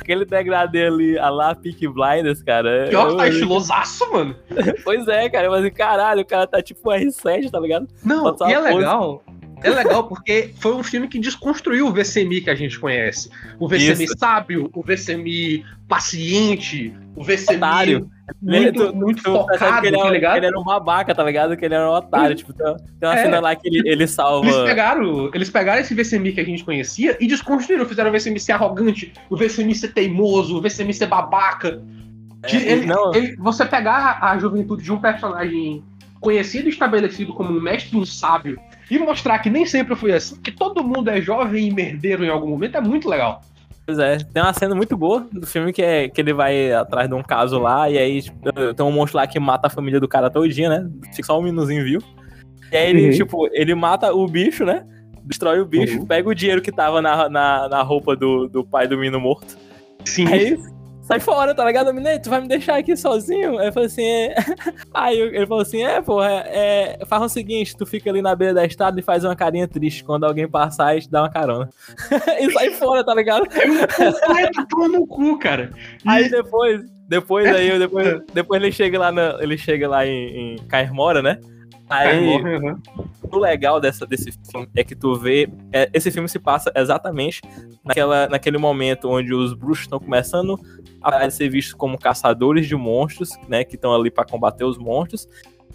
[0.00, 2.86] Aquele degradê ali, a lá Peak Blinders, cara.
[2.88, 4.36] Pior que tá estilosaço, mano.
[4.84, 5.50] Pois é, cara.
[5.50, 7.88] Mas caralho, o cara tá tipo um R7, tá ligado?
[8.04, 9.22] Não, Botar e é legal.
[9.62, 13.28] É legal porque foi um filme que desconstruiu o VCMI que a gente conhece.
[13.58, 14.14] O VCMI Isso.
[14.16, 18.10] sábio, o VCMI paciente, o VCMI Otário.
[18.40, 20.36] Muito, Tu- muito tu focado, que ele, tá é, ligado?
[20.36, 21.56] ele era um babaca, tá ligado?
[21.56, 22.34] Que ele era um otário.
[22.36, 23.22] Tipo, tem, tem uma É.
[23.22, 24.46] cena lá que ele, ele salva.
[24.48, 28.40] Eles pegaram, eles pegaram esse VCMI que a gente conhecia e desconstruíram, fizeram o VCMI
[28.40, 31.82] ser arrogante, o VCMI ser teimoso, o VCMI ser babaca.
[32.44, 33.12] É, ele- não.
[33.14, 35.82] ele- você pegar a juventude de um personagem
[36.20, 38.58] conhecido e estabelecido como um mestre um sábio
[38.90, 42.28] e mostrar que nem sempre foi assim, que todo mundo é jovem e merdeiro em
[42.28, 43.42] algum momento, é muito legal.
[43.88, 47.08] Pois é, tem uma cena muito boa do filme que é que ele vai atrás
[47.08, 48.38] de um caso lá, e aí tipo,
[48.74, 50.90] tem um monstro lá que mata a família do cara todinha, né?
[51.14, 52.04] Fica só um minuzinho vivo.
[52.70, 53.10] E aí ele, Uhum.
[53.12, 54.84] tipo, ele mata o bicho, né?
[55.24, 56.06] Destrói o bicho, Uhum.
[56.06, 59.56] pega o dinheiro que tava na, na, na roupa do, do pai do menino morto.
[60.04, 60.28] Sim.
[60.28, 60.58] Aí
[61.08, 61.92] sai fora, tá ligado?
[61.92, 63.58] Menino, tu vai me deixar aqui sozinho?
[63.58, 64.34] Aí eu falei assim, é...
[64.92, 66.98] Aí ele falou assim, é, porra, é...
[67.06, 70.04] faz o seguinte, tu fica ali na beira da estrada e faz uma carinha triste
[70.04, 71.70] quando alguém passar e te dá uma carona.
[72.38, 73.46] e sai fora, tá ligado?
[73.48, 75.70] Completo pau no cu, cara.
[76.06, 80.56] Aí depois, depois aí, depois, depois ele chega lá, na, ele chega lá em, em
[81.22, 81.40] né?
[81.88, 82.78] Aí, Uhum.
[83.36, 85.48] O legal dessa, desse filme é que tu vê.
[85.72, 87.40] é, esse filme se passa exatamente
[87.84, 90.58] naquela, naquele momento onde os bruxos estão começando
[91.02, 93.64] a ser vistos como caçadores de monstros, né?
[93.64, 95.26] Que estão ali para combater os monstros.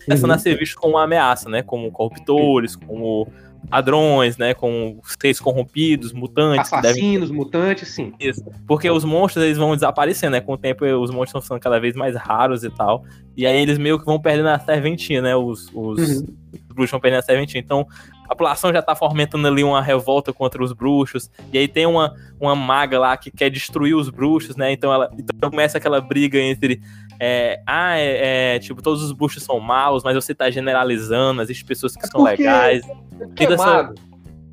[0.06, 0.36] Começando Uhum.
[0.36, 1.62] a ser vistos como uma ameaça, né?
[1.62, 3.28] Como corruptores, como
[3.72, 4.54] ladrões, né?
[4.54, 6.70] Como seres corrompidos, mutantes.
[6.70, 8.12] que devem Assassinos, mutantes, sim.
[8.20, 8.44] isso.
[8.68, 10.42] Porque os monstros eles vão desaparecendo, né?
[10.42, 13.06] Com o tempo os monstros estão ficando cada vez mais raros e tal.
[13.38, 15.36] E aí eles meio que vão perdendo a serventia, né?
[15.36, 16.26] Os, os, Uhum.
[16.74, 17.60] Os bruxos vão perdendo a serventia.
[17.60, 17.88] Então
[18.26, 22.16] a população já tá fomentando ali uma revolta contra os bruxos, e aí tem uma,
[22.40, 24.72] uma maga lá que quer destruir os bruxos, né?
[24.72, 26.82] Então ela então começa aquela briga entre
[27.20, 31.66] é, ah, é, é, tipo, todos os bruxos são maus, mas você tá generalizando, existem
[31.66, 32.84] pessoas que É são porque- legais.
[33.18, 33.96] Porque Toda essa- mago,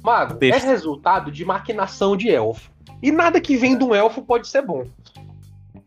[0.03, 2.71] mago é resultado de maquinação de elfo.
[3.03, 4.85] E nada que vem de um elfo pode ser bom.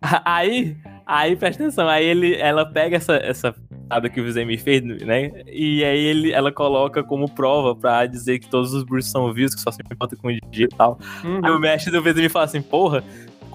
[0.25, 3.55] Aí, aí presta atenção, aí ele, ela pega essa, essa
[3.87, 5.31] parada que o Vizemi fez, né?
[5.47, 9.55] E aí ele, ela coloca como prova pra dizer que todos os bruxos são vivos,
[9.55, 10.97] que só se importa com o dia e tal.
[11.43, 13.03] Aí o mestre do Vizemi fala assim, porra,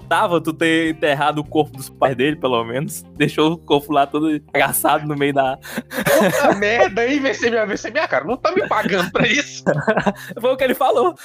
[0.09, 3.03] tava tu ter enterrado o corpo dos pais dele, pelo menos.
[3.15, 5.57] Deixou o corpo lá todo agaçado no meio da.
[5.87, 7.19] Puta merda, hein?
[7.19, 8.25] Vai ser minha, vai ser minha cara.
[8.25, 9.63] Não tá me pagando pra isso.
[10.41, 11.15] Foi o que ele falou.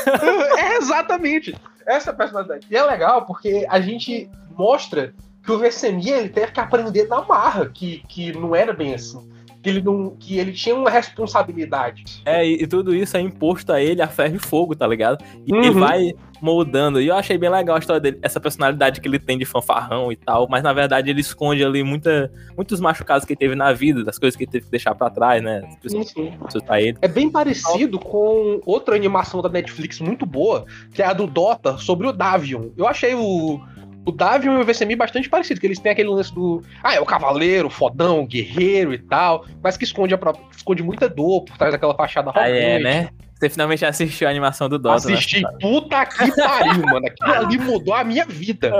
[0.58, 1.54] é exatamente.
[1.86, 2.66] Essa personalidade.
[2.70, 5.12] E é legal porque a gente mostra
[5.44, 9.28] que o Vesemir ele teve que aprender na marra, que, que não era bem assim.
[9.62, 12.22] Que ele, não, que ele tinha uma responsabilidade.
[12.24, 15.22] É, e, e tudo isso é imposto a ele a ferro e fogo, tá ligado?
[15.46, 15.62] E Uhum.
[15.62, 16.98] ele vai moldando.
[16.98, 20.10] E eu achei bem legal a história dele, essa personalidade que ele tem de fanfarrão
[20.10, 23.70] e tal, mas na verdade ele esconde ali muita, muitos machucados que ele teve na
[23.74, 25.60] vida, das coisas que ele teve que deixar pra trás, né?
[25.86, 26.32] Sim,
[26.80, 26.96] ele.
[27.02, 31.76] É bem parecido com outra animação da Netflix muito boa, que é a do Dota,
[31.76, 32.70] sobre o Davion.
[32.78, 33.60] Eu achei o,
[34.06, 36.62] o Davion e o VCMI bastante parecido, que eles têm aquele lance do.
[36.82, 41.08] Ah, é o cavaleiro, fodão, guerreiro e tal, mas que esconde, a própria, esconde muita
[41.08, 42.82] dor por trás daquela fachada Ah, é, arrogante.
[42.84, 43.08] né?
[43.38, 45.14] Você finalmente assistiu a animação do Dota, né?
[45.14, 47.06] Assisti, puta que pariu, mano.
[47.06, 48.70] Aquilo ali mudou a minha vida.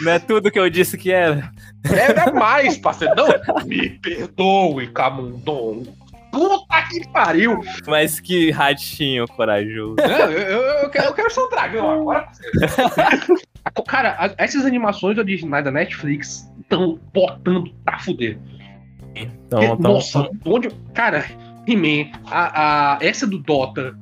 [0.00, 1.50] Não é tudo que eu disse que era.
[1.92, 3.14] Era mais, parceiro.
[3.16, 3.26] Não,
[3.66, 5.92] me perdoe, Camundongo.
[6.30, 7.58] Puta que pariu.
[7.86, 9.96] Mas que ratinho corajoso.
[9.96, 12.28] Não, eu, eu, eu quero, eu quero ser um dragão agora.
[13.66, 18.38] A- Cara, a- essas animações originais da Netflix estão botando pra fuder.
[19.14, 20.68] Então, então, Nossa, onde.
[20.94, 21.24] Cara,
[21.66, 23.98] He-Man, a, a- essa do Dota,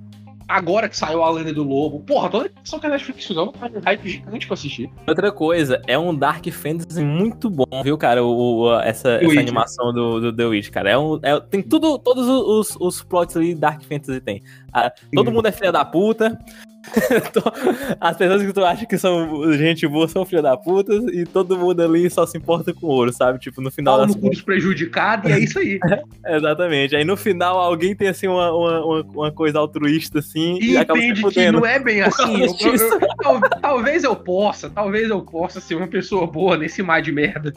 [0.47, 3.43] agora que saiu a Lenda do Lobo, porra, toda animação que a Netflix fizer, tá
[3.45, 3.53] um
[3.85, 4.91] hype gigante pra assistir.
[5.07, 8.23] Outra coisa, é um Dark Fantasy muito bom, viu, cara?
[8.25, 10.91] O, o- essa, essa animação do, do The Witch, cara.
[10.91, 14.43] É um, é- tem tudo, todos os, os plots ali Dark Fantasy tem.
[14.73, 16.39] Ah, todo mundo é filha da puta.
[18.01, 21.57] As pessoas que tu acha que são gente boa são filha da puta e todo
[21.59, 23.39] mundo ali só se importa com ouro, sabe?
[23.39, 25.79] Tipo, no final Pau das no cu dos prejudicados e é isso aí.
[26.27, 26.95] Exatamente.
[26.97, 30.99] Aí no final alguém tem assim uma, uma, uma, coisa altruísta assim e, E acaba
[31.01, 32.43] se entende que não é bem assim.
[32.43, 36.83] Eu- eu- eu- tal- talvez eu possa, talvez eu possa ser uma pessoa boa nesse
[36.83, 37.53] mar de merda.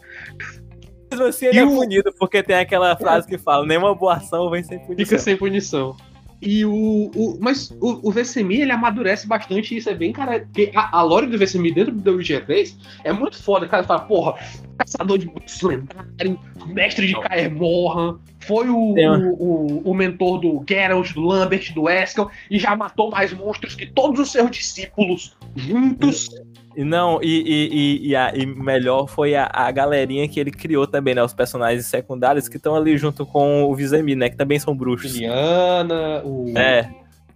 [1.12, 4.16] Mesmo assim ele E é o- punido porque tem aquela frase que fala: nenhuma boa
[4.16, 5.06] ação vem sem punição.
[5.06, 5.96] Fica sem punição.
[6.42, 10.42] E o, o mas o, o VCMI, ele amadurece bastante e isso é bem, cara.
[10.42, 13.66] Porque a, a lore do VCMI dentro do Witcher 3 é muito foda.
[13.66, 14.36] O cara fala, porra,
[14.78, 15.32] caçador de
[15.64, 21.74] lendário, mestre de Kaer Morhan, foi o, o, o, o mentor do Geralt, do Lambert,
[21.74, 26.30] do Eskel, e já matou mais monstros que todos os seus discípulos juntos.
[26.76, 27.70] E não, e, e,
[28.06, 31.24] e, e, a- e melhor foi a, a galerinha que ele criou também, né?
[31.24, 34.30] Os personagens secundários que estão ali junto com o Vizemi, né?
[34.30, 35.12] Que também são bruxos.
[35.14, 36.88] Liliana, o, É.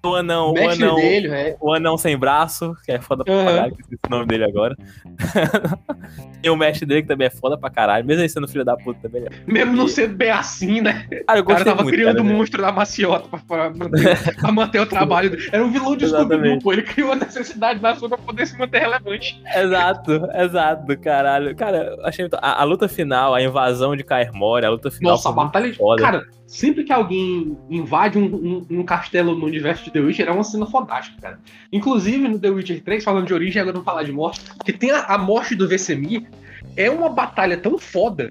[0.04, 1.56] O anão, o anão, dele, é.
[1.62, 3.46] o anão sem braço, que é foda pra Aham.
[3.46, 4.76] caralho, que esqueci o nome dele agora.
[6.44, 8.76] e o mestre dele, que também é foda pra caralho, mesmo ele sendo filho da
[8.76, 9.28] puta também.
[9.46, 11.08] Mesmo não sendo bem assim, né?
[11.28, 14.36] Cara, eu O cara tava muito, criando cara, um monstro da maciota pra, pra manter,
[14.36, 15.50] pra manter o trabalho dele.
[15.52, 16.64] Era um vilão de Exatamente.
[16.64, 16.74] pô.
[16.74, 19.40] Ele criou a necessidade da sua pra poder se manter relevante.
[19.56, 21.56] Exato, exato, caralho.
[21.56, 22.38] Cara, achei muito...
[22.42, 25.78] a, a luta final, a invasão de Kaer a luta final Nossa, a batalha de.
[25.78, 26.02] foda.
[26.02, 30.32] Cara, sempre que alguém invade um, um- um castelo no universo de The Witcher, é
[30.32, 31.40] uma cena fodástica, cara.
[31.72, 34.92] Inclusive no The Witcher 3, falando de origem, agora não falar de morte, que tem
[34.92, 36.30] a, a morte do Vesemir,
[36.76, 38.30] é uma batalha tão foda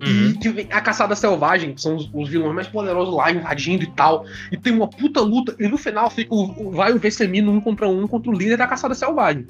[0.00, 0.32] Uhum.
[0.60, 4.24] E a caçada selvagem, que são os, os vilões mais poderosos lá invadindo e tal.
[4.52, 5.56] E tem uma puta luta.
[5.58, 8.34] E no final fica o, o- vai o Vesemir no um contra um contra o
[8.34, 9.46] líder da caçada selvagem.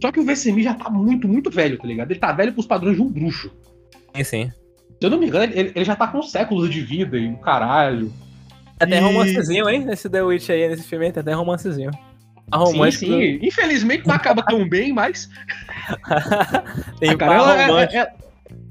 [0.00, 2.10] Só que o Vesemir já tá muito, muito velho, tá ligado?
[2.10, 3.50] Ele tá velho pros padrões de um bruxo.
[4.16, 4.52] Sim, sim.
[5.04, 7.36] Se eu não me engano, ele, ele já tá com séculos de vida e o
[7.36, 8.10] caralho.
[8.80, 9.84] Até E- romancezinho, hein?
[9.84, 11.90] Nesse The Witch aí, nesse filme, tem até romancezinho.
[12.50, 13.38] A romance sim, sim.
[13.42, 15.28] Infelizmente não acaba tão bem, mas.
[16.98, 17.96] tem Ah, cara, par ela, romântico.
[17.98, 18.08] ela-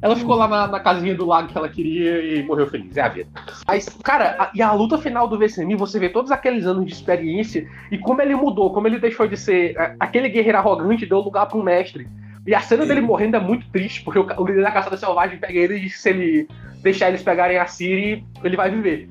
[0.02, 2.98] ela ficou lá na, na casinha do lago que ela queria e morreu feliz.
[2.98, 3.30] É a vida.
[3.68, 6.94] Mas, cara, a- e a luta final do VCMI, você vê todos aqueles anos de
[6.94, 11.20] experiência e como ele mudou, como ele deixou de ser aquele guerreiro arrogante e deu
[11.20, 12.08] lugar para um mestre.
[12.46, 15.38] E a cena dele morrendo é muito triste, porque o, o líder da caçada selvagem
[15.38, 16.48] pega ele e se ele
[16.82, 19.10] deixar eles pegarem a Ciri, ele vai viver.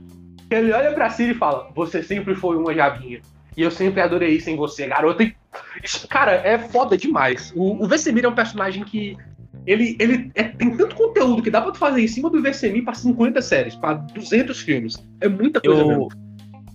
[0.50, 3.20] Ele olha pra Ciri e fala: Você sempre foi uma javinha.
[3.56, 5.22] E eu sempre adorei isso em você, garota.
[5.22, 5.34] E,
[6.08, 7.52] cara, é foda demais.
[7.56, 9.16] O, o Vesemir é um personagem que.
[9.66, 12.82] Ele, ele é- tem tanto conteúdo que dá pra tu fazer em cima do Vesemir
[12.84, 14.94] pra 50 séries, pra 200 filmes.
[15.20, 16.08] É muita coisa Eu, mesmo.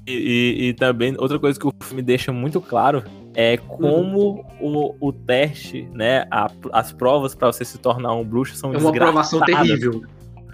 [0.07, 3.03] E, e- e também, outra coisa que o filme deixa muito claro
[3.39, 6.25] é como o, o teste, né?
[6.31, 10.01] a- as provas pra você se tornar um bruxo são É uma aprovação terrível.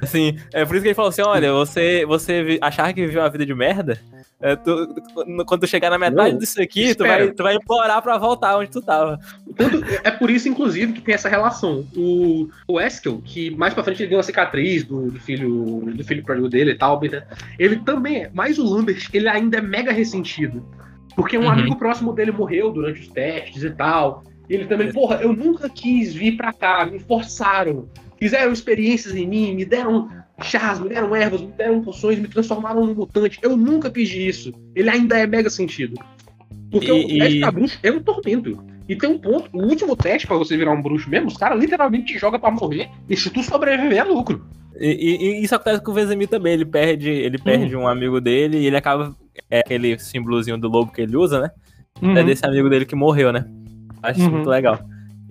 [0.02, 3.22] Assim, é por isso que ele falou assim: olha, você, você vi- achar que viveu
[3.22, 3.98] uma vida de merda.
[4.42, 7.56] é, tu- tu- quando tu chegar na metade Não, disso aqui, tu vai, tu vai
[7.56, 9.18] implorar pra voltar onde tu tava.
[9.56, 11.86] Tanto- é por isso, inclusive, que tem essa relação.
[11.96, 16.04] O, o Eskel, que mais pra frente ele ganhou uma cicatriz do, do filho do
[16.04, 17.24] filho pródigo dele e tal, né?
[17.58, 18.32] ele também é.
[18.34, 20.66] Mas o Lambert, ele ainda é mega ressentido.
[21.16, 21.50] Porque um Uhum.
[21.50, 24.24] amigo próximo dele morreu durante os testes e tal.
[24.50, 27.88] E ele também, porra, eu nunca quis vir pra cá, me forçaram.
[28.18, 30.10] Fizeram experiências em mim, me deram
[30.42, 33.40] chás, me deram ervas, me deram poções, me transformaram num mutante.
[33.42, 34.52] Eu nunca pedi isso.
[34.76, 35.96] Ele ainda é mega sentido.
[36.72, 38.64] Porque E- o teste e- bruxo é um tormento.
[38.88, 41.60] E tem um ponto, o último teste pra você virar um bruxo mesmo, os caras
[41.60, 42.90] literalmente te jogam pra morrer.
[43.10, 44.46] E se tu sobreviver, é lucro.
[44.80, 46.54] E, e- e isso acontece com o Vezemir também.
[46.54, 49.16] Ele perde, ele perde um amigo dele e ele acaba.
[49.50, 51.52] É aquele símbolozinho do lobo que ele usa, né?
[52.18, 53.46] É desse amigo dele que morreu, né?
[54.02, 54.36] Acho isso Uhum.
[54.36, 54.80] muito legal.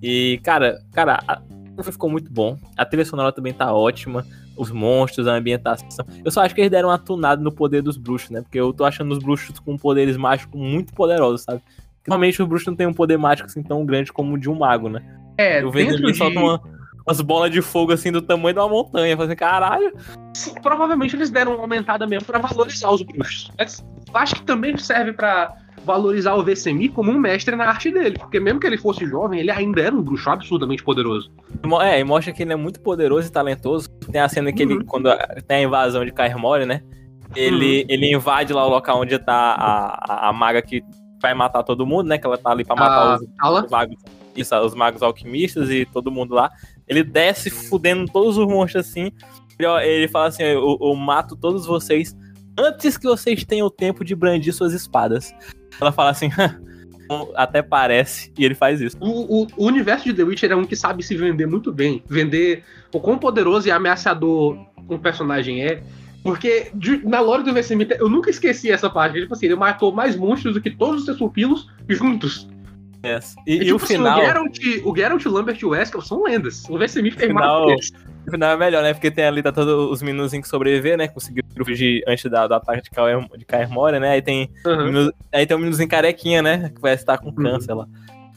[0.02, 1.42] E, cara, cara, a-
[1.82, 2.56] ficou muito bom.
[2.76, 4.24] A trilha sonora também tá ótima.
[4.56, 6.04] Os monstros, a ambientação.
[6.24, 8.42] Eu só acho que eles deram uma tunada no poder dos bruxos, né?
[8.42, 11.60] Porque eu tô achando os bruxos com poderes mágicos muito poderosos, sabe?
[12.06, 14.58] Normalmente os bruxos não têm um poder mágico assim tão grande como o de um
[14.58, 15.02] mago, né?
[15.38, 16.18] É, dentro ele de...
[16.18, 16.60] solta uma,
[17.06, 19.16] umas bolas de fogo assim do tamanho de uma montanha.
[19.16, 19.92] Fazendo caralho.
[20.34, 23.50] Sim, provavelmente eles deram uma aumentada mesmo pra valorizar os bruxos.
[23.58, 27.90] Mas eu acho que também serve pra valorizar o VCMI como um mestre na arte
[27.90, 28.16] dele.
[28.18, 31.30] Porque mesmo que ele fosse jovem, ele ainda era um bruxo absurdamente poderoso.
[31.82, 33.88] É, e mostra que ele é muito poderoso e talentoso.
[34.10, 34.84] Tem a cena que ele, Uhum.
[34.84, 36.36] quando a- tem a invasão de Kaer
[36.66, 36.82] né?
[37.34, 40.82] Ele, ele invade lá o local onde tá a, a, a maga que
[41.22, 42.18] vai matar todo mundo, né?
[42.18, 43.96] Que ela tá ali pra matar A os, Ala, os magos.
[44.36, 46.50] Isso, os magos alquimistas e todo mundo lá.
[46.88, 49.10] Ele desce fudendo todos os monstros assim.
[49.58, 52.16] Ele, ó, ele fala assim: eu, eu mato todos vocês
[52.58, 55.32] antes que vocês tenham tempo de brandir suas espadas.
[55.80, 56.28] Ela fala assim,
[57.34, 58.96] até parece, e ele faz isso.
[59.00, 62.02] o, o- o universo de The Witcher é um que sabe se vender muito bem.
[62.06, 64.58] Vender o quão poderoso e ameaçador
[64.88, 65.82] um personagem é.
[66.22, 69.20] Porque de- na lore do VCMI, eu nunca esqueci essa parte.
[69.20, 72.48] Tipo assim, ele matou mais monstros do que todos os seus pupilos juntos.
[73.04, 73.34] Yes.
[73.46, 74.20] E, e tipo o assim, final.
[74.20, 76.62] o, Geralt, o Geralt, o Lambert e o Wesker são lendas.
[76.70, 77.90] O VCMI fez Final- mais.
[78.24, 78.94] No final é melhor, né?
[78.94, 81.08] Porque tem ali, tá todos os meninozinhos que sobreviver, né?
[81.08, 84.10] Conseguiram fugir antes da, do ataque de Kaer, de Kaer Morhen, né?
[84.10, 84.84] Aí tem, Uhum.
[84.84, 86.70] menino- aí tem um meninozinho carequinha, né?
[86.72, 87.34] Que vai estar com Uhum.
[87.34, 87.88] câncer lá.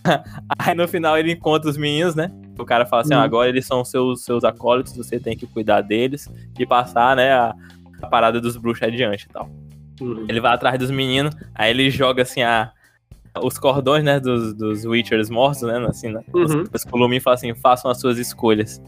[0.59, 2.31] Aí no final ele encontra os meninos, né?
[2.57, 3.19] O cara fala assim: Uhum.
[3.19, 6.27] "Ah, agora eles são seus, seus acólitos, você tem que cuidar deles
[6.59, 7.33] e passar, né?
[7.33, 7.53] A,
[8.01, 9.49] a parada dos bruxos adiante e tal.
[10.01, 10.25] Uhum.
[10.27, 12.71] Ele vai atrás dos meninos, aí ele joga assim a.
[13.43, 16.63] Os cordões, né, dos, dos Witchers mortos, né, assim, né, Uhum.
[16.73, 18.81] os Columin fala assim, façam as suas escolhas.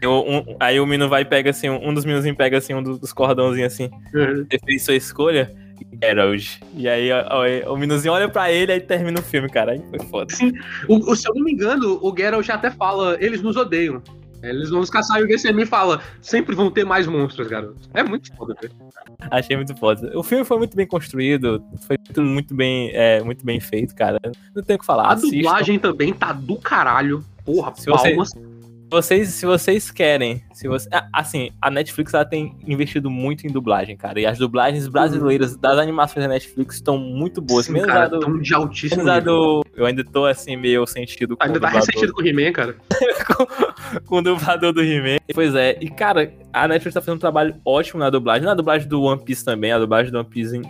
[0.00, 2.72] E o- um- aí o menino vai e pega assim, um dos meninos pega assim,
[2.72, 4.46] um dos, cordãozinhos assim, Uhum.
[4.48, 5.52] você fez sua escolha?
[6.00, 6.60] Geralt.
[6.76, 7.24] E aí ó,
[7.68, 9.72] ó, o meninozinho olha pra ele e aí termina o filme, cara.
[9.72, 10.32] Aí foi foda.
[10.88, 14.00] O, o- se eu não me engano, o Geralt já até fala, eles nos odeiam.
[14.42, 17.76] Eles vão caçar e o VCMI fala, sempre vão ter mais monstros, garoto.
[17.94, 18.74] É muito foda, velho.
[19.30, 20.10] Achei muito foda.
[20.18, 24.18] O filme foi muito bem construído, foi tudo muito bem, é, muito bem feito, cara.
[24.54, 25.04] Não tenho o que falar.
[25.04, 25.36] A assistam.
[25.36, 27.24] dublagem também tá do caralho.
[27.44, 28.32] Porra, Se você- palmas.
[28.92, 33.50] Vocês, se vocês querem, se você, ah, assim, a Netflix ela tem investido muito em
[33.50, 34.20] dublagem, cara.
[34.20, 37.66] E as dublagens brasileiras das animações da Netflix estão muito boas.
[37.66, 41.42] Sim, menos cara, do, tão de altíssimo do- eu ainda tô assim meio sentido com
[41.44, 42.76] Ainda o tá ressentido com o He-Man, cara.
[43.26, 45.16] com, com o dublador do He-Man.
[45.34, 48.86] Pois é, e cara, a Netflix tá fazendo um trabalho ótimo na dublagem, na dublagem
[48.86, 50.60] do One Piece também, a dublagem do One Piece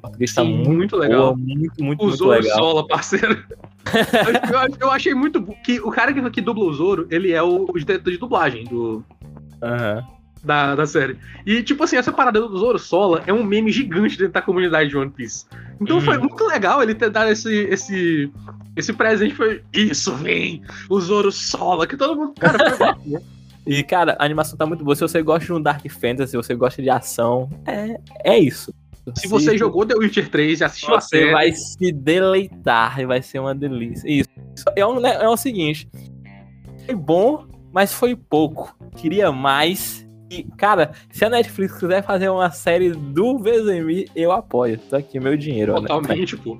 [0.00, 1.36] português tá muito, muito boa, legal.
[1.36, 2.58] muito, muito, O muito Zoro legal.
[2.58, 3.44] Sola, parceiro.
[3.94, 7.42] eu, eu- eu achei muito que o cara que, que dubla o Zoro, ele é
[7.42, 9.04] o, o diretor de dublagem do,
[9.62, 10.04] Aham.
[10.44, 11.16] da, da série.
[11.46, 14.90] E, tipo assim, essa parada do Zoro Sola é um meme gigante dentro da comunidade
[14.90, 15.46] de One Piece.
[15.80, 16.00] Então Hum.
[16.02, 18.30] foi muito legal ele ter dado esse, esse,
[18.76, 19.34] esse presente.
[19.34, 20.62] Foi isso, vem!
[20.88, 22.34] O Zoro Sola, que todo mundo.
[22.38, 23.20] Cara, foi né?
[23.66, 24.96] E, cara, a animação tá muito boa.
[24.96, 28.72] Se você gosta de um Dark Fantasy, se você gosta de ação, é, é isso.
[29.16, 31.32] Se você jogou The Witcher 3 e assistiu a você série.
[31.32, 34.08] vai se deleitar e vai ser uma delícia.
[34.08, 34.28] Isso.
[34.76, 35.88] É, um, né, é o seguinte:
[36.86, 38.76] foi bom, mas foi pouco.
[38.96, 40.06] Queria mais.
[40.30, 44.78] E, cara, se a Netflix quiser fazer uma série do VZMI, eu apoio.
[44.78, 45.74] Tô aqui, meu dinheiro.
[45.74, 45.80] né?
[45.80, 46.58] Totalmente, pô.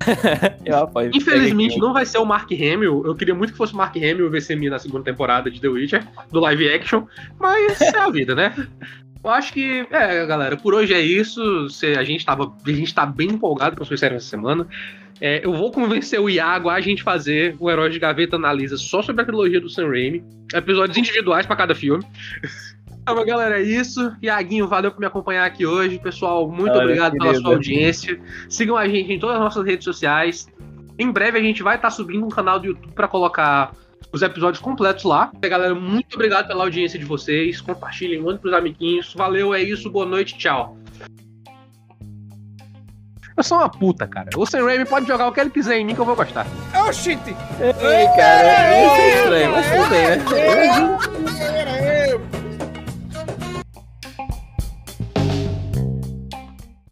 [0.64, 1.10] Eu apoio.
[1.14, 3.04] Infelizmente não vai ser o Mark Hamill.
[3.04, 5.68] Eu queria muito que fosse o Mark Hamill o VCMI na segunda temporada de The
[5.68, 7.04] Witcher, do live action,
[7.38, 8.54] mas é a vida, né?
[9.22, 11.68] Eu acho que, é, galera, por hoje é isso.
[11.68, 14.66] Se a gente tava, a gente tá bem empolgado com a sua série essa semana.
[15.20, 19.02] É, eu vou convencer o Iago a gente fazer o Herói de Gaveta Analisa só
[19.02, 20.24] sobre a trilogia do Sam Raimi.
[20.54, 22.04] Episódios individuais pra cada filme.
[23.02, 24.14] Então, galera, é isso.
[24.22, 25.98] Iaguinho, valeu por me acompanhar aqui hoje.
[25.98, 28.20] Pessoal, muito Olha, obrigado pela sua audiência.
[28.48, 30.48] Sigam a gente em todas as nossas redes sociais.
[30.98, 33.72] Em breve a gente vai estar subindo um canal do YouTube para colocar
[34.12, 35.30] os episódios completos lá.
[35.40, 37.60] Galera, muito obrigado pela audiência de vocês.
[37.60, 39.14] Compartilhem, mandem pros amiguinhos.
[39.14, 39.90] Valeu, é isso.
[39.90, 40.76] Boa noite, tchau.
[43.36, 44.28] Eu sou uma puta, cara.
[44.36, 46.46] O Sam Raimi pode jogar o que ele quiser em mim que eu vou gostar.
[46.86, 47.30] Oxente!
[47.60, 51.79] Ei, cara, isso é estranho, mas tudo bem, né?